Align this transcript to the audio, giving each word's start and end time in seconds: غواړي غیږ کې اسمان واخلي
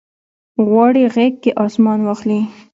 غواړي 0.67 1.03
غیږ 1.15 1.33
کې 1.43 1.51
اسمان 1.65 1.99
واخلي 2.03 2.39